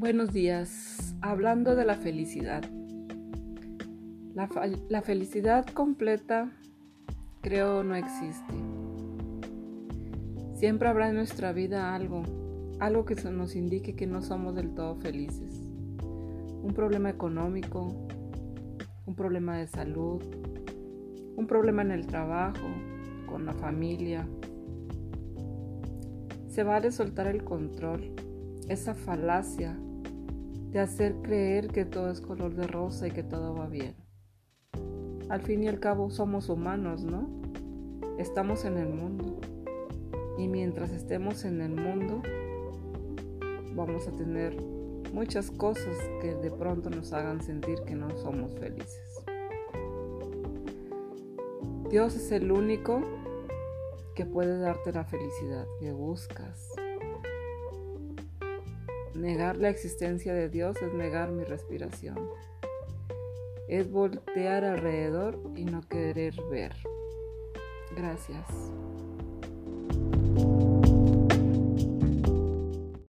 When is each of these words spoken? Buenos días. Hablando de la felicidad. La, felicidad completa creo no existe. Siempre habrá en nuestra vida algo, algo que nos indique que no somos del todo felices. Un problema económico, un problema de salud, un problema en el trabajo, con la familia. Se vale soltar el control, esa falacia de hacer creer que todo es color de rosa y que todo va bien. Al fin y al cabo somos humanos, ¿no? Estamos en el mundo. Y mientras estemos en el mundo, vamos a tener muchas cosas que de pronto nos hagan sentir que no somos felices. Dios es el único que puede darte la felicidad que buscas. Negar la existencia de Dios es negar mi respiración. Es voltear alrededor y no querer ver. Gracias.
Buenos 0.00 0.32
días. 0.32 1.14
Hablando 1.20 1.76
de 1.76 1.84
la 1.84 1.94
felicidad. 1.94 2.62
La, 4.32 5.02
felicidad 5.02 5.66
completa 5.66 6.50
creo 7.42 7.84
no 7.84 7.94
existe. 7.94 8.54
Siempre 10.54 10.88
habrá 10.88 11.10
en 11.10 11.16
nuestra 11.16 11.52
vida 11.52 11.94
algo, 11.94 12.22
algo 12.78 13.04
que 13.04 13.14
nos 13.30 13.54
indique 13.54 13.94
que 13.94 14.06
no 14.06 14.22
somos 14.22 14.54
del 14.54 14.72
todo 14.72 14.96
felices. 14.96 15.68
Un 16.00 16.72
problema 16.74 17.10
económico, 17.10 17.94
un 19.04 19.14
problema 19.14 19.58
de 19.58 19.66
salud, 19.66 20.22
un 21.36 21.46
problema 21.46 21.82
en 21.82 21.90
el 21.90 22.06
trabajo, 22.06 22.68
con 23.26 23.44
la 23.44 23.52
familia. 23.52 24.26
Se 26.48 26.62
vale 26.62 26.90
soltar 26.90 27.26
el 27.26 27.44
control, 27.44 28.14
esa 28.66 28.94
falacia 28.94 29.78
de 30.70 30.78
hacer 30.78 31.16
creer 31.22 31.68
que 31.68 31.84
todo 31.84 32.10
es 32.10 32.20
color 32.20 32.54
de 32.54 32.66
rosa 32.66 33.08
y 33.08 33.10
que 33.10 33.22
todo 33.22 33.54
va 33.54 33.66
bien. 33.66 33.96
Al 35.28 35.42
fin 35.42 35.64
y 35.64 35.68
al 35.68 35.80
cabo 35.80 36.10
somos 36.10 36.48
humanos, 36.48 37.04
¿no? 37.04 37.28
Estamos 38.18 38.64
en 38.64 38.78
el 38.78 38.88
mundo. 38.88 39.40
Y 40.38 40.48
mientras 40.48 40.90
estemos 40.90 41.44
en 41.44 41.60
el 41.60 41.72
mundo, 41.72 42.22
vamos 43.74 44.06
a 44.06 44.12
tener 44.12 44.60
muchas 45.12 45.50
cosas 45.50 45.96
que 46.20 46.34
de 46.34 46.50
pronto 46.50 46.88
nos 46.88 47.12
hagan 47.12 47.42
sentir 47.42 47.80
que 47.82 47.94
no 47.94 48.16
somos 48.16 48.56
felices. 48.58 49.24
Dios 51.90 52.14
es 52.14 52.30
el 52.30 52.52
único 52.52 53.00
que 54.14 54.24
puede 54.24 54.58
darte 54.60 54.92
la 54.92 55.04
felicidad 55.04 55.66
que 55.80 55.92
buscas. 55.92 56.68
Negar 59.14 59.56
la 59.56 59.68
existencia 59.68 60.32
de 60.32 60.48
Dios 60.48 60.76
es 60.82 60.92
negar 60.94 61.32
mi 61.32 61.44
respiración. 61.44 62.30
Es 63.68 63.90
voltear 63.90 64.64
alrededor 64.64 65.38
y 65.56 65.64
no 65.64 65.80
querer 65.82 66.34
ver. 66.50 66.74
Gracias. 67.96 68.46